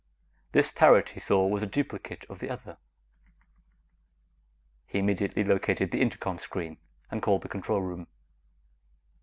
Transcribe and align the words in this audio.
This 0.51 0.73
turret, 0.73 1.09
he 1.09 1.19
saw, 1.19 1.45
was 1.45 1.61
a 1.61 1.67
duplicate 1.67 2.25
of 2.27 2.39
the 2.39 2.49
other. 2.49 2.77
He 4.87 4.97
immediately 4.97 5.43
located 5.43 5.91
the 5.91 6.01
intercom 6.01 6.39
screen 6.39 6.79
and 7.11 7.21
called 7.21 7.43
the 7.43 7.47
control 7.49 7.83
room. 7.83 8.07